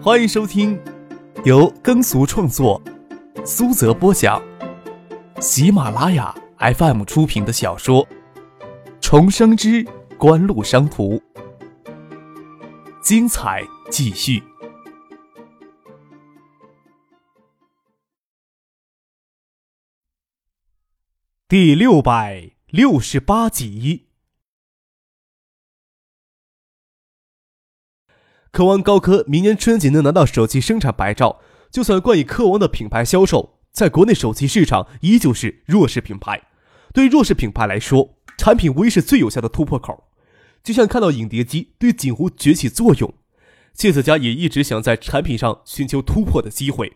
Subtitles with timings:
[0.00, 0.80] 欢迎收听
[1.44, 2.80] 由耕俗创作、
[3.44, 4.40] 苏泽播讲、
[5.40, 8.06] 喜马拉雅 FM 出品的小说
[9.00, 9.84] 《重生之
[10.16, 11.16] 官路商途》，
[13.02, 14.40] 精彩继续，
[21.48, 24.07] 第六百六十八集。
[28.50, 36.42] 科王高科明年春季能拿到手机生产牌照，就算冠以科王的品牌销售，在国内手机市场依旧是弱势品牌。
[36.92, 40.04] 对弱势品牌来说，产品无疑是最有效的突破口。
[40.64, 43.14] 就像看到影碟机对锦湖崛起作用，
[43.74, 46.94] 谢子佳也一直想在产品上寻求突破的机会。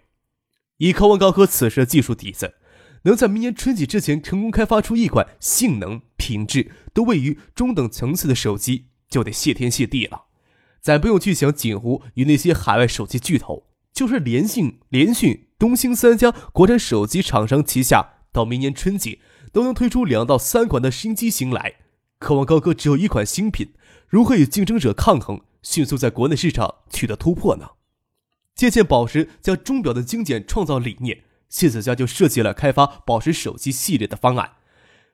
[0.79, 2.55] 以科王高科此时的技术底子，
[3.03, 10.25] 能在明年春季之前成功开发出一款性能、品质都位于中等层次的手机，就得谢天谢地了。
[10.83, 19.21] 咱不用去想锦湖与那些海外手机巨头，就是联信、联讯、东兴三家国产手机厂商旗下，到明年春季
[19.53, 21.77] 都能推出两到三款的新机型来。
[22.19, 23.73] 渴望高科只有一款新品，
[24.09, 27.71] 如何与竞争者抗衡，迅速在国内市场取得突破呢？
[28.57, 34.55] 借鉴宝石将钟表的精简创造理念，谢子佳就设计了开发宝石手机系列的方案。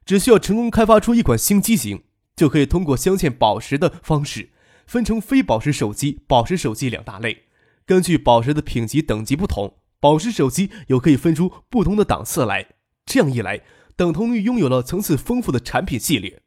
[0.07, 4.51] 只需要成功开发出一款新机型，就可以通过镶嵌宝石的方式。
[4.89, 7.45] 分成非宝石手机、宝石手机两大类，
[7.85, 12.67] 根据宝石的品级等级不同，宝石手机又可以分出不同的档次来。
[13.05, 13.61] 这样一来，
[13.97, 16.41] 等同于拥有了层次丰富的产品系列。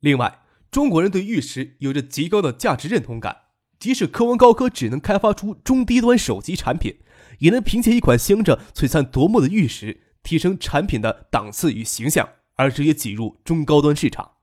[0.00, 3.36] 另外，中国人对玉石有着极高的价值认同感，
[3.78, 7.00] 即使科文高科只能开发出中低端手机产品，
[7.40, 14.35] 也能凭借一款镶着璀璨夺目的玉石，提升产品的档次与形象，而直接挤入中高端市场。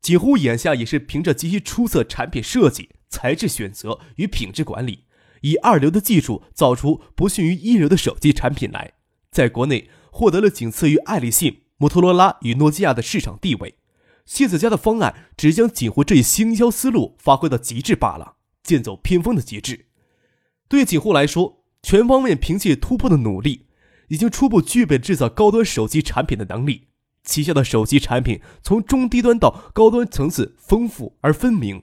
[0.00, 5.04] 几乎眼下也是凭着极其出色产品设计、材质选择与品质管理，
[5.42, 8.94] 以二流的技术造出不逊于一流的手机产品来，
[9.30, 13.76] 在国内获得了仅次于爱立信、摩托罗拉与诺基亚的市场地位。
[14.24, 19.86] 谢子家的方案只将锦湖这一行销思路发挥到极致罢了，剑走偏锋的极致。
[20.68, 23.66] 对锦湖来说，全方面凭借突破的努力，
[24.08, 26.89] 已经初步具备制造高端手机产品的能力。
[27.24, 31.82] 旗下的手机产品从中低端到高端层次丰富而分明，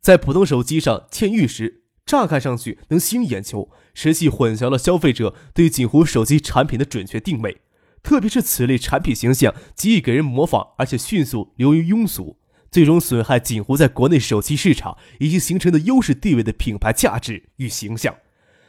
[0.00, 7.62] 在普通手机上嵌玉石，乍看上去能吸引眼球，实际混淆了消费者对锦湖手机产品的准确定位。
[8.02, 12.36] 特别是此类产品形象极易给人模仿，而且迅速流于庸俗，
[12.70, 18.14] 最终损害锦湖在国内手机市场已经形成的优势地位的品牌价值与形象。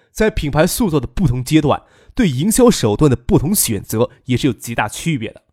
[0.09, 1.83] 在品牌塑造的不同阶段，
[2.15, 5.43] 对营销手段的不同选择也是有极大区别的。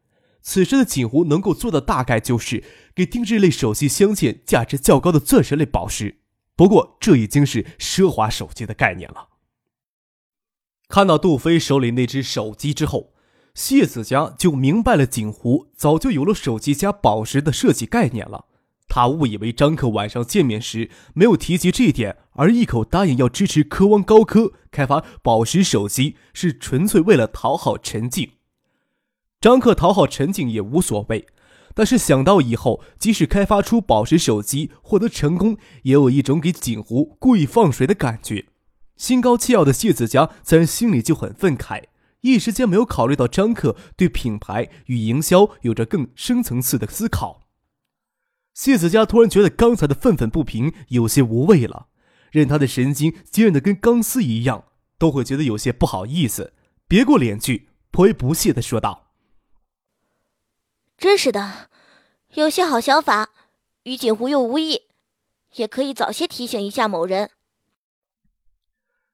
[0.43, 2.65] 此时的锦湖能够做的大概就是
[2.95, 6.19] 给定制类手机镶嵌价值较高的钻石类宝石，
[6.57, 9.29] 不过这已经是奢华手机的概念了。
[10.89, 13.15] 看到杜飞手里那只手机之后，
[13.55, 18.47] 谢子佳就明白了锦湖早就有了手机加宝石的设计概念了。
[18.89, 28.33] 他误以为张克晚上见面时没有提及这一点，而一口答应要支持科王高科开发宝石手机，是纯粹为了讨好陈静。
[29.43, 31.27] 张克讨好陈静也无所谓，
[31.75, 38.47] 但是想到以后即使开发出宝石手机获得成功，也有一种给锦湖故意放水的感觉。
[38.97, 41.87] 心高气傲的谢子佳自然心里就很愤慨，
[42.21, 47.43] 一时间没有考虑到张克对品牌与营销有着更深层次的思考。
[48.55, 51.89] 谢子佳突然觉得刚才的愤愤不平有些无谓了，
[52.31, 54.67] 任他的神经坚韧的跟钢丝一样，
[54.99, 56.53] 都会觉得有些不好意思，
[56.87, 59.09] 别过脸去，颇为不屑的说道。
[61.03, 61.69] 真是的，
[62.35, 63.31] 有些好想法，
[63.83, 64.83] 与锦湖又无异，
[65.57, 67.31] 也可以早些提醒一下某人。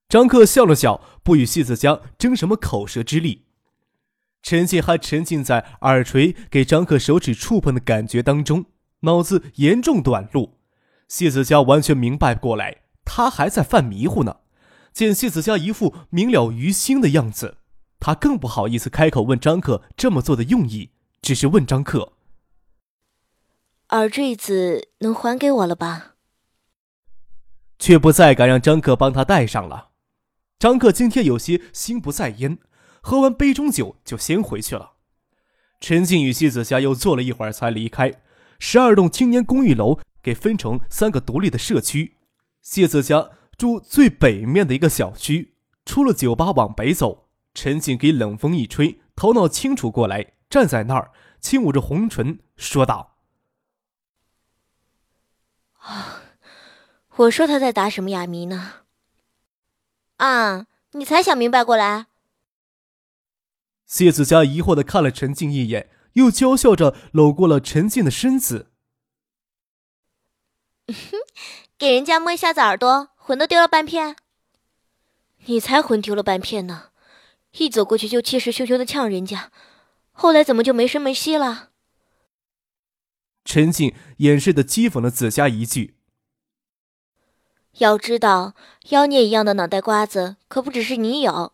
[0.06, 3.47] 张克笑了笑，不与谢子江争什么口舌之力。
[4.43, 8.66] 陈静还沉浸在耳垂给张克手指触碰的感觉当中，
[9.00, 10.59] 脑子严重短路。
[11.09, 14.41] 谢子江完全明白过来，他还在犯迷糊呢。
[14.92, 17.57] 见谢子江一副明了于心的样子，
[17.98, 20.91] 他更不好意思开口问张克这么做的用意。
[21.20, 22.12] 只是问张克
[23.91, 26.15] ：“耳坠子能还给我了吧？”
[27.78, 29.91] 却不再敢让张克帮他戴上了。
[30.59, 32.59] 张克今天有些心不在焉，
[33.00, 34.94] 喝完杯中酒就先回去了。
[35.80, 38.20] 陈静与谢子霞又坐了一会儿才离开。
[38.59, 42.16] 十二栋青年公寓楼给分成三个独立的社区，
[42.60, 45.54] 谢子霞住最北面的一个小区。
[45.84, 50.32] 出了酒吧往北走，陈静给冷风一吹，头脑清楚过来。
[50.48, 53.16] 站在那儿，轻捂着红唇，说道
[55.80, 56.22] ：“啊，
[57.16, 58.84] 我说他在打什么哑谜呢？”
[60.16, 62.06] 啊，你才想明白过来。
[63.86, 68.72] 谢子佳疑惑的看了陈静一眼，又娇笑着搂过了陈静的身子。
[71.78, 74.16] 给人家摸一下子耳朵，魂都丢了半片。
[75.44, 76.91] 你才魂丢了半片呢，
[77.53, 79.53] 一走过去就气势汹汹的呛人家，
[80.20, 81.70] 后来怎么就没声没息了？
[83.44, 85.94] 陈静掩饰的讥讽了紫霞一句。
[87.74, 88.56] 要知道，
[88.88, 91.53] 妖孽一样的脑袋瓜子可不只是你有。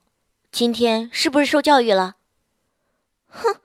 [0.51, 2.17] 今天是不是受教育了？
[3.29, 3.61] 哼！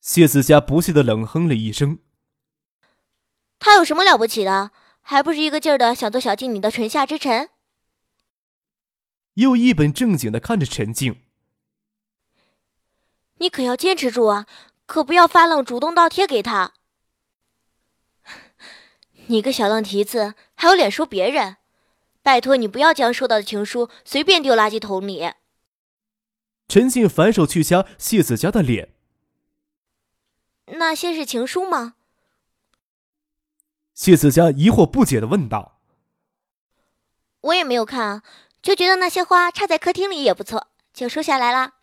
[0.00, 1.98] 谢紫霞不屑的冷哼了一声。
[3.58, 4.70] 他有什么了不起的？
[5.02, 7.50] 还不是一个劲儿的想做小静你的唇下之臣？
[9.34, 11.20] 又一本正经的看着陈静。
[13.40, 14.46] 你可要坚持住啊！
[14.86, 16.74] 可不要发愣，主动倒贴给他。
[19.28, 21.56] 你个小浪蹄子，还有脸说别人？
[22.22, 25.32] 拜托你不要将收到的情书随便丢垃圾桶里。
[26.68, 28.94] 陈静反手去掐谢子佳的脸。
[30.66, 31.94] 那些是情书吗？
[33.94, 35.80] 谢子佳疑惑不解的问道。
[37.40, 38.22] 我也没有看啊，
[38.60, 41.76] 就觉得那些花插在客厅里也不错，就收下来了。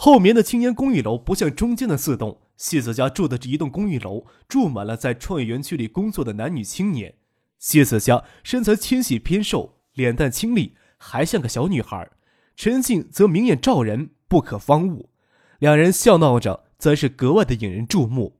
[0.00, 2.40] 后面的青年公寓楼不像中间的四栋。
[2.56, 7.14] 谢子佳住的这一栋公寓楼住满了在创业园区里工作的男女青年。
[7.58, 12.08] 谢子佳身材纤细偏瘦，脸蛋清丽，还像个小女孩。
[12.54, 15.10] 陈静则明艳照人，不可方物。
[15.58, 18.38] 两人笑闹着，则是格外的引人注目。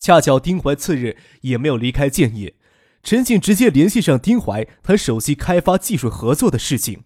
[0.00, 2.56] 恰巧丁怀次日也没有离开建业，
[3.04, 7.04] 陈静直接联系上丁怀谈手机开发技术合作的事情。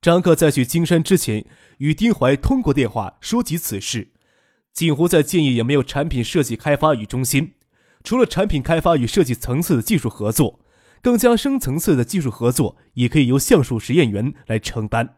[0.00, 1.44] 张克在去金山之前，
[1.76, 4.12] 与丁怀通过电话说及此事。
[4.72, 7.52] 锦湖在建业也没有产品设计开发与中心，
[8.02, 10.60] 除了产品开发与设计层次的技术合作，
[11.02, 15.16] 更加深层次的技术合作也可以由橡树实验员来承担。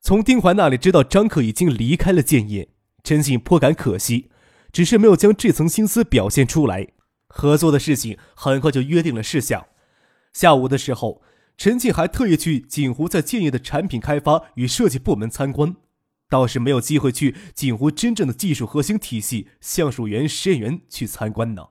[0.00, 2.70] 从丁怀那里知道张克已经离开了建业，
[3.02, 4.30] 陈信颇感可惜，
[4.72, 6.88] 只是没有将这层心思表现出来。
[7.26, 9.66] 合作的事情很快就约定了事项。
[10.32, 11.22] 下午的时候，
[11.56, 15.76] 陈静还特意去锦湖在建业的产品开发与设计部门参观。
[16.28, 21.68] 倒是没有机会去锦湖真正的技术核心体系橡树园实验园去参观呢。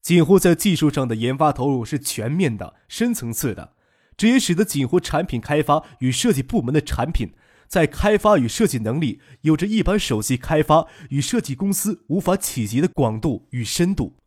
[0.00, 3.74] 锦湖在技术上的研发投入是全面的、深层次的，
[4.16, 7.32] 这也使得锦湖产品开发与设计部门的产品
[7.66, 14.19] 在开发与设计能力有着一般手机开发与设计公司无法企及的广度与深度。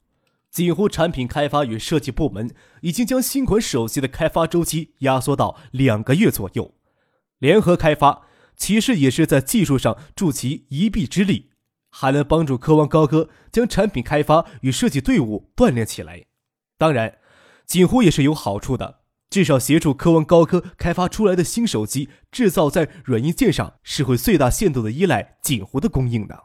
[0.53, 6.75] 锦湖产品开发与设计部门已经将新款手机的开发周期压缩到两个月左右，
[7.39, 8.27] 联合开发。
[8.55, 11.49] 其实也是在技术上助其一臂之力，
[11.89, 16.25] 还能帮助科王高科将产品开发与设计队伍锻炼起来。
[16.77, 17.17] 当然，
[17.65, 18.99] 锦湖也是有好处的，
[19.31, 26.43] 至少协助科王高科开发出来的新手机制造在软硬件上是会最大限度的依赖锦湖的供应的。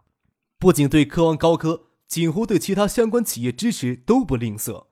[0.58, 4.86] 不仅对科王高科，锦湖对其他相关企业支持都不吝啬。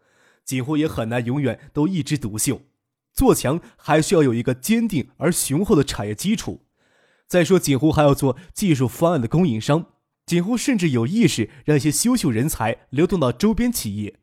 [0.45, 2.61] 锦湖也很难永远都一枝独秀，
[3.13, 6.61] 做强还需要有一个坚定而雄厚的产业基础。
[7.27, 9.87] 再说，锦湖还要做技术方案的供应商。
[10.27, 14.19] 锦湖甚至有意识让一些优秀人才流动到周边企业，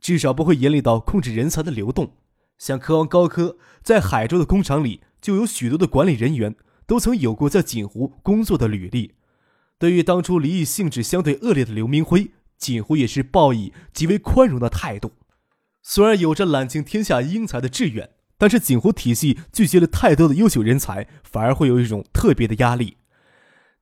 [0.00, 2.14] 至少不会严厉到控制人才的流动。
[2.56, 6.56] 像科王高科在海州的工厂里，就有许多的管理人员
[6.86, 9.14] 都曾有过在锦湖工作的履历。
[9.78, 15.12] 对于当初离异性质相对恶劣的刘明辉，锦湖也是报以极为宽容的态度。
[15.82, 18.10] 虽然有着揽尽天下英才的志愿。
[18.40, 22.98] 但是锦湖体系聚集了太多的优秀人才，反而会有一种特别的压力。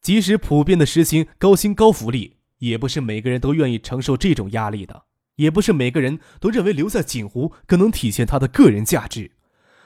[0.01, 5.03] 即使普遍的实行高薪高福利，也不是每个人都愿意承受这种压力的，
[5.35, 9.33] 也不是每个人都认为留在锦湖更能体现他的个人价值。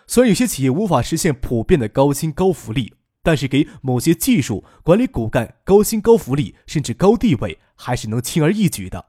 [0.07, 2.95] 虽然有些企业无法实现普遍的高薪高福利，
[3.25, 9.07] 但是给某些技术管理骨干高薪高福利甚至高地位，还是能轻而易举的。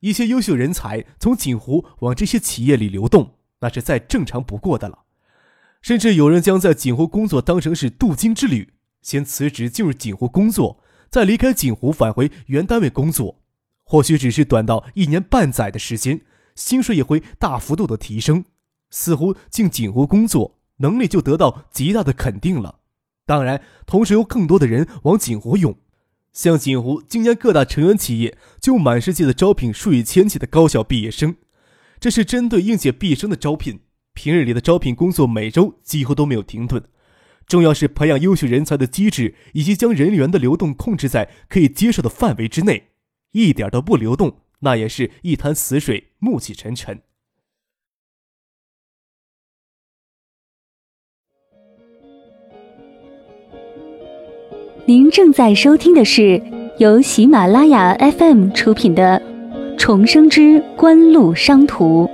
[0.00, 3.34] 一些优秀人才从锦湖往这些企业里流动。
[3.60, 5.04] 那是再正常不过的了，
[5.80, 13.40] 甚至有人将在锦湖工作当成是镀金之旅，先辞职进入锦湖工作，再离开锦湖返回原单位工作，
[13.82, 16.20] 或许只是短到一年半载的时间，
[16.54, 18.44] 薪水也会大幅度的提升，
[18.90, 22.80] 似乎进锦湖工作能力就得到极大的肯定了。
[23.24, 25.74] 当然，同时有更多的人往锦湖涌，
[26.34, 31.36] 像锦湖今年各大成员企业就满世界的招聘数以千计的高校毕业生。
[32.00, 33.80] 这是针对应届毕业生的招聘，
[34.12, 36.82] 平日里的招聘工作每周几乎都没有停顿。
[37.46, 42.88] 重要是培养优秀人才的机制，以及将人员的流动控制在可以接受的范围之内，
[43.32, 47.02] 一点都不流动，那也是一潭死水，暮气沉沉。
[54.86, 56.42] 您正在收听的是
[56.78, 59.18] 由喜马拉雅 FM 出品的
[59.78, 62.04] 《重生之官路商途》。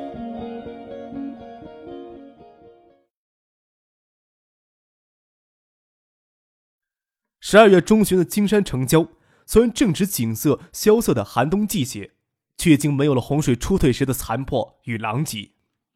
[7.41, 9.09] 十二月中旬的金山城郊，
[9.47, 12.13] 虽然正值景色萧瑟的寒冬季节，
[12.57, 15.51] 却已经没有了洪水初退时的残破与狼藉。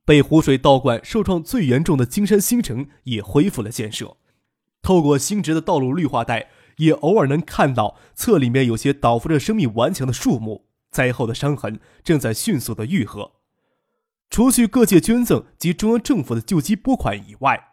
[0.04, 4.16] 被湖水倒灌、受创最严重的金山新城也恢复了建设。
[4.82, 6.48] 透过新植的道路绿化带。
[6.76, 13.32] 也偶尔能看到侧里面有些倒伏着生命顽强的树木，灾后的伤痕正在迅速的愈合。
[14.30, 17.68] 除去各界捐赠及中央政府的救济拨款以外，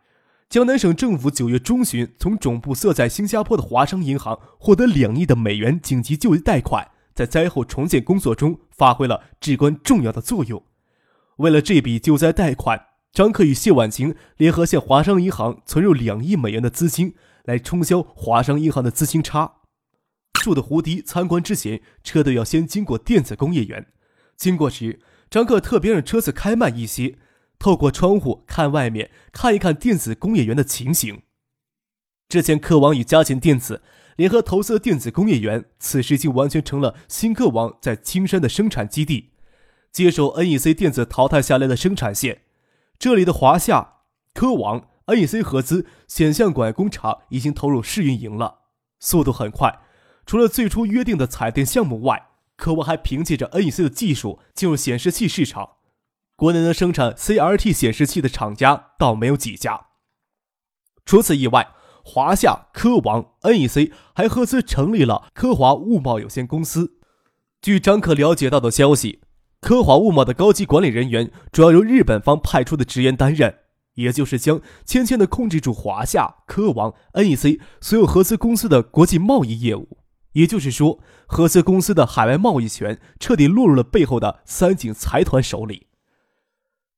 [0.50, 10.62] 江南省政府九月中旬从总部设在新加坡的华商银行获得两亿的美元紧急救济贷款，在灾后重建工作中发挥了至关重要的作用。
[11.38, 17.16] 为了这笔救灾贷款，张克与谢婉晴联合向华商银行存入两亿美元的资金。
[17.52, 19.58] 来冲销华商银行的资金差。
[20.34, 23.88] 住的胡迪参观之前，车队要先经过电子工业园。
[24.38, 27.18] 经过时，张克特别让车子开慢一些，
[27.60, 31.24] 透过窗户看外面，看一看电子工业园的情形。
[32.30, 33.84] 之前科王与嘉信电子
[34.16, 39.32] 联合投资的电子工业园，此时已经完全成了新科王在青山的生产基地，
[39.92, 42.44] 接手 NEC 电子淘汰下来的生产线。
[42.98, 43.98] 这里的华夏
[44.34, 44.88] 科王。
[45.12, 48.60] NEC 合资显像管工厂已经投入试运营了，
[49.00, 49.80] 速度很快。
[50.26, 55.70] 除了最初约定的彩电项目外，科沃还凭借着 NEC 的技术进入显示器市场。
[56.36, 59.88] 国内能生产 CRT 显示器的厂家倒没有几家。
[61.06, 61.70] 除此以外，
[62.04, 67.00] 华夏、科王、NEC 还合资成立了科华物贸有限公司。
[67.62, 69.22] 据张可了解到的消息，
[69.60, 73.60] 科华物贸的高级管理人员主要由日本方派出的职员担任。
[73.96, 79.98] 也就是将悄悄的控制住华夏、科王、NEC 所有合资公司的国际贸易业务，
[80.34, 85.88] 也就是说，合资公司的海外贸易权彻底落入了背后的三井财团手里。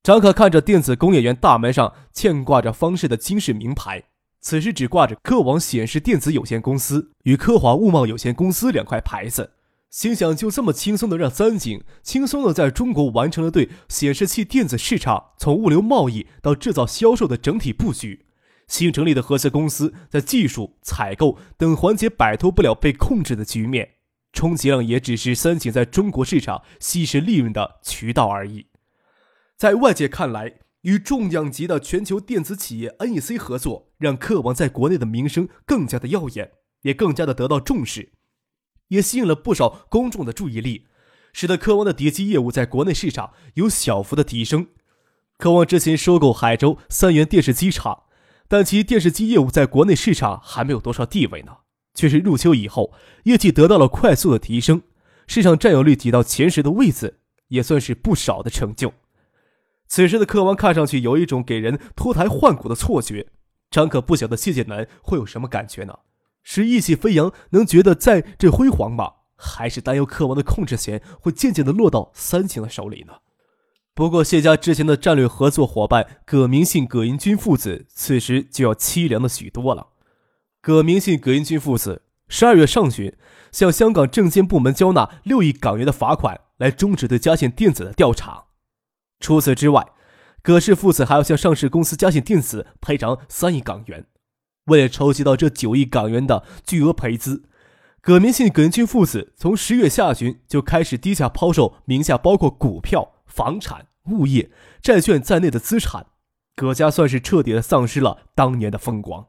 [0.04, 4.04] 张可看着电子工业园大门上嵌挂着方氏的金饰名牌，
[4.42, 9.53] 此时只挂着科王显示电子有限公司与科华物贸有限公司两块牌子。
[9.94, 18.26] 心想，就这么轻松的让三井轻松的在中国完成了对显示器电子市场从物流贸易到制造销售的整体布局，
[18.68, 23.88] 新成立的合资公司在技术、采购等环节摆脱不了被控制的局面，
[24.32, 28.66] 充其量也只是三井在中国市场吸食利润的渠道而已。
[29.56, 38.14] 在外界看来，与重量级的全球电子企业 NEC 合作，让客网在国内的名声更加的耀眼，也更加的得到重视。
[38.94, 40.86] 也吸引了不少公众的注意力，
[41.34, 44.68] 使得科王的碟机业务在国内市场有小幅的提升。
[45.38, 48.04] 科王之前收购海州三元电视机厂，
[48.48, 51.58] 但其电视机业务在国内市场还没有多少地位呢。
[51.96, 52.92] 却是入秋以后，
[53.26, 54.82] 业绩得到了快速的提升，
[55.28, 57.20] 市场占有率挤到前十的位子，
[57.50, 58.94] 也算是不少的成就。
[59.88, 63.28] 此时的科王看上去有一种给人脱胎换骨的错觉。
[63.70, 66.00] 张可不晓得谢剑南会有什么感觉呢？
[66.44, 69.14] 是意气飞扬，能觉得在这辉煌吗？
[69.36, 73.14] 还是担忧克王的控制权会渐渐的落到三井的手里呢？
[73.94, 79.88] 不过谢家之前的战略合作伙伴葛明信、葛英军父子，此时就要凄凉的许多了。
[80.62, 83.16] 葛明信、葛英军父子十二月上旬
[83.52, 88.46] 向香港证监部门交纳六亿港元的罚款，来终止对嘉信电子的调查。
[89.20, 89.86] 除此之外，
[90.42, 94.06] 葛氏父子还要向上市公司嘉信电子赔偿三亿港元。
[94.66, 97.44] 为了筹集到这九亿港元的巨额赔资，
[98.02, 104.52] 葛明信、葛英军父子从十月下旬就开始低价抛售名下包括股票、房产、物业、
[104.82, 106.08] 债券在内的资产，
[106.56, 109.28] 葛家算是彻底的丧失了当年的风光。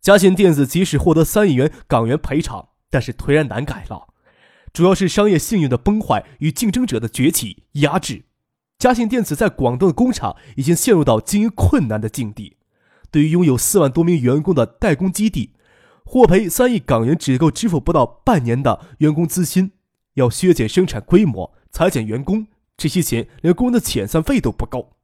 [0.00, 4.08] 嘉信电子即使获得三亿元港元赔偿，但是颓然难改了，
[4.72, 8.24] 主要是商业信誉的崩坏与竞争者的崛起压制，
[8.78, 12.56] 嘉信电子在广东的工厂已经陷入到经营困难的境地。
[13.12, 15.52] 对于拥有四万多名员工的代工基地，
[16.04, 19.72] 获赔三亿港元只够支付不到半年的员工资薪，
[20.14, 24.96] 要削减生产规模、裁减员工，这些钱连工人的遣散费都不够。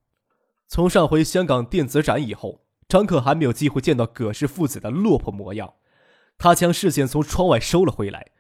[0.67, 5.75] 从上回香港电子展以后，张克还没有机会见到葛氏父子的落魄模样。
[6.39, 8.31] 他将视线从窗外收了回来，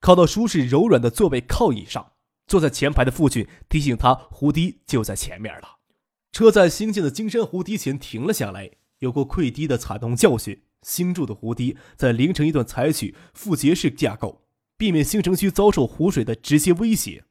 [0.00, 2.12] 靠到舒适柔软的座位靠椅上，
[2.46, 5.78] 坐在前排的父亲提醒他：“胡迪就在前面了。”
[6.32, 8.70] 车在新建的金山湖堤前停了下来。
[9.00, 14.42] 有过溃堤的惨痛教训，新筑的湖堤在凌晨一段采取复结式架构，
[14.76, 17.24] 避免新城区遭受湖水的直接威胁。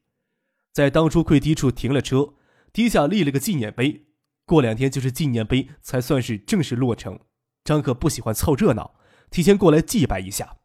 [0.72, 2.34] 在当初溃堤处停了车，
[2.72, 4.06] 堤下立了个纪念碑。
[4.46, 7.18] 过两天就是纪念碑才算是正式落成。
[7.64, 8.96] 张可不喜欢凑热闹，
[9.30, 10.58] 提前过来祭拜一下，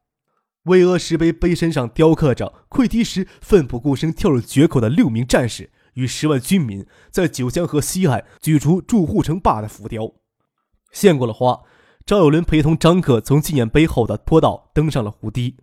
[0.63, 10.13] 巍峨石碑碑身上雕刻着溃堤时奋不顾身跳入决口的六名战士与十万军民在九江河西岸举出筑护城坝的浮雕。
[10.91, 11.61] 献过了花，
[12.05, 15.57] 赵有伦陪同张克从纪念碑后的坡道登上了湖堤，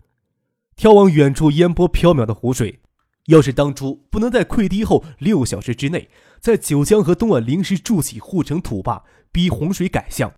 [0.77, 2.81] 眺望远处烟波飘渺的湖水。
[3.27, 6.09] 要是当初不能在溃堤后六小时之内，
[6.41, 9.03] 在九江河东岸临时筑起护城土坝，
[9.33, 10.33] 逼洪水改向。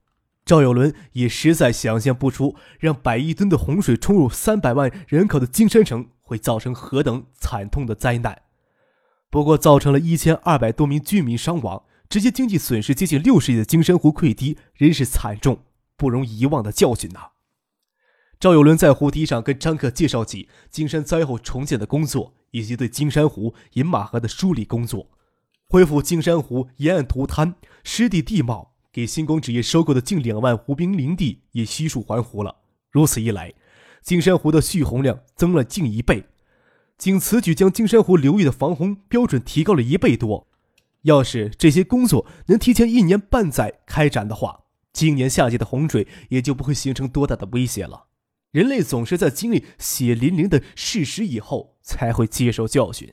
[0.46, 8.40] 赵有伦也实在想象不出，让百亿吨的洪水冲入三百万人口的金山城会造成何等惨痛的灾难。
[9.28, 15.64] 不过，造成了一千二百多名居民伤亡，直接经济损失接近六十亿的金山湖溃堤，仍是惨重
[15.96, 17.32] 不容遗忘的教训呐。
[18.40, 25.10] 赵有伦在湖堤上跟张克介绍起金山灾后重建的工作，以及对金山湖、饮马河的梳理工作，
[25.68, 28.74] 恢复金山湖沿岸涂滩、湿地地貌。
[28.90, 32.56] 给新光纸业收购的近两万湖滨林地也悉数还湖了。
[32.90, 33.54] 如此一来，
[34.02, 36.24] 金山湖的蓄洪量增了近一倍。
[36.96, 40.47] 仅此举将金山湖流域的防洪标准提高了一倍多。
[41.02, 48.06] 要是这些工作能提前一年半载开展的话，今年夏季的洪水也就不会形成多大的威胁了。
[48.50, 53.12] 人类总是在经历血淋淋的事实以后才会接受教训。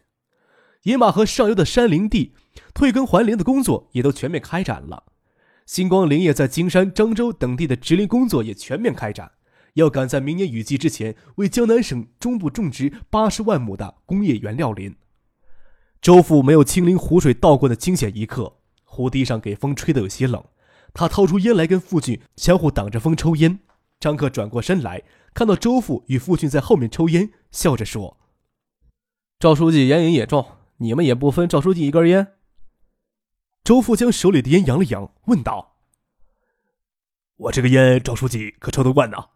[0.84, 2.34] 野马河上游的山林地
[2.74, 5.06] 退耕还林的工作也都全面开展了。
[5.66, 9.32] 星光林业在金山、漳州等地的植林工作也全面开展，
[9.74, 14.96] 要赶在明年雨季之前为江南省中部种植八十万亩的工业原料林。
[16.06, 20.46] 周父没有亲临湖水倒灌的惊险一刻，湖堤上给风吹得有些冷，
[20.94, 23.58] 他掏出烟来跟父亲相互挡着风抽烟。
[24.00, 25.02] 张克转过身来，
[25.34, 28.20] 看到周父与父亲在后面抽烟，笑着说
[29.40, 30.46] ：“赵书记烟瘾也重，
[30.78, 32.34] 你们也不分赵书记一根烟。”
[33.66, 35.78] 周父将手里的烟扬了扬，问道
[37.36, 39.30] ：“我这个烟，赵书记可抽得惯呢？”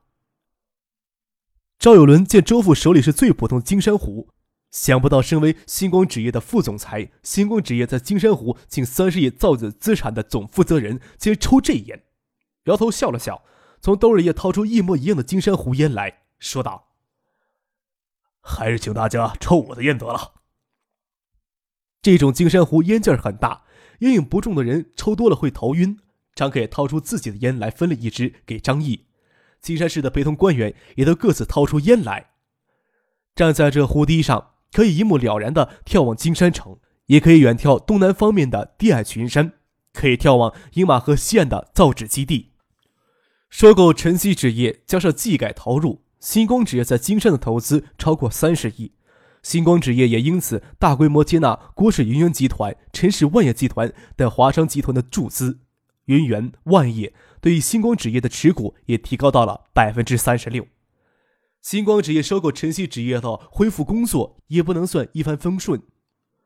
[1.80, 4.30] 赵有伦见周父手里是最普通的金山壶，
[4.71, 12.03] 想不到身为星光纸业的副总裁，星光纸业在金山湖近三十亿造纸资产的总负责人，竟然抽这烟，
[12.65, 13.43] 摇头笑了笑，
[13.82, 16.89] 从兜里也掏出一模一样的金山湖烟来说道
[18.41, 20.34] ：“还是请大家抽我的烟得了。
[22.01, 23.63] 这种金山湖烟劲儿很大。”
[23.99, 25.99] 烟瘾不重的人抽多了会头晕。
[26.34, 29.08] 张克也掏出自己的烟来分了一支给张毅。
[29.60, 32.29] 金山市的陪同官员也都各自掏出烟来。
[33.36, 36.77] 站在这湖堤上，可以一目了然地眺望金山城，
[37.08, 39.53] 也可以远眺东南方面的低矮群山，
[39.93, 42.51] 可以眺望饮马河西岸的造纸基地。
[43.49, 48.91] 收购晨曦纸业加上技改投入，星光纸业在金山的投资超过三十亿。
[49.41, 55.60] 星光纸业也因此大规模接纳郭氏云源集团、陈氏万业集团等华商集团的注资，
[56.05, 60.67] 云源、万业对于星光纸业的持股也提高到了百分之三十六。
[61.62, 65.82] 星光纸业收购晨曦纸业后恢复工作也不能算一帆风顺，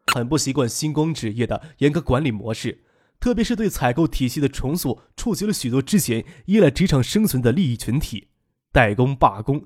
[0.07, 2.83] 很不习惯星光纸业的严格管理模式，
[3.19, 8.29] 特别是对采购体系的重塑，触及了许多之前依赖职场生存的利益群体，
[8.71, 9.65] 代工罢工、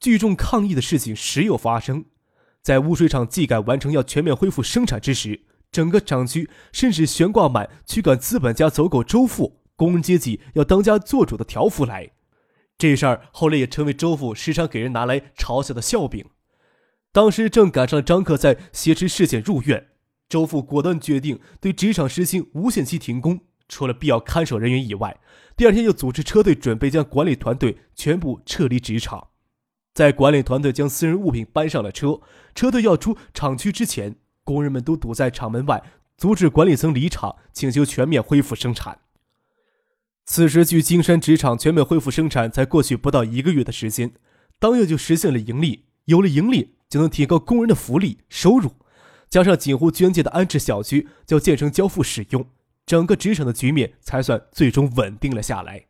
[0.00, 2.06] 聚众抗议的事情时有发生。
[2.60, 12.10] 在污水厂技改完成、要全面恢复生产之时，整个厂区甚至悬挂满驱赶资本家走狗、周富、工人阶级要当家做主的条幅来。
[12.78, 16.24] 这事儿后来也成为周父时常给人拿来嘲笑的笑柄。
[17.10, 19.88] 当时正赶上张克在挟持事件入院，
[20.28, 25.18] 周父果断决定对职场实行无限期停工，除了必要看守人员以外，
[25.56, 29.28] 第二天又组织车队准备将管理团队全部撤离职场。
[29.94, 32.20] 在管理团队将私人物品搬上了车，
[32.54, 34.14] 车队要出厂区之前，
[34.44, 35.82] 工人们都堵在厂门外，
[36.16, 39.00] 阻止管理层离场，请求全面恢复生产。
[40.30, 44.12] 此时，距金山纸厂全面恢复生产才过去不到一个月的时间，
[44.58, 45.86] 当月就实现了盈利。
[46.04, 48.72] 有了盈利，就能提高工人的福利收入，
[49.30, 52.46] 加上锦湖捐建的安置小区就建成交付使用，
[52.84, 55.86] 整个职场的局面才算最终稳定了下来。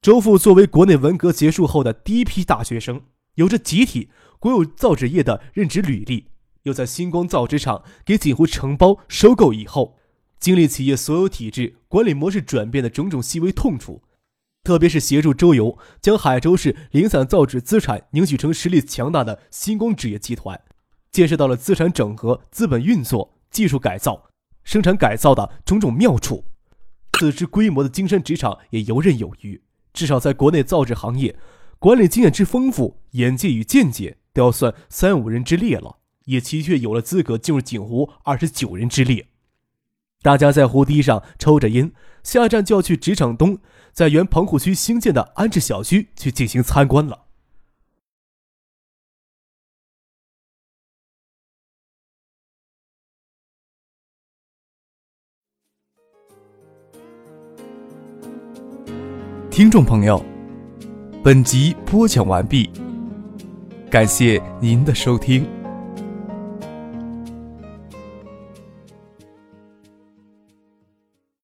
[0.00, 3.02] 周父作为国内文革结束后的第一批大学生，
[3.34, 4.08] 有着集体
[4.38, 6.28] 国有造纸业的任职履历，
[6.62, 9.98] 又在星光造纸厂给锦湖承包收购以后，
[10.46, 14.04] 经历企业所有体制管理模式转变的种种细微痛处，
[14.62, 20.56] 特别是协助周游将海州市零散造纸资产凝聚成实力强大的星光纸业集团，
[21.10, 24.28] 见识到了资产整合、资本运作、技术改造、
[24.62, 26.44] 生产改造的种种妙处，
[27.14, 29.60] 此时规模的金山纸厂也游刃有余。
[29.92, 31.36] 至少在国内造纸行业，
[31.80, 39.26] 管理经验之丰富，眼界与见解都要算三五人之列了，也的确有了资格进入锦湖二十九人之列。
[40.26, 41.92] 大家在湖堤上抽着烟
[42.24, 43.60] 下站就要去职场东
[43.92, 47.26] 在原棚户区新建的安置小区去进行参观了。
[59.48, 60.20] 听众朋友
[61.22, 62.68] 本集播讲完毕
[63.88, 65.55] 感谢您的收听。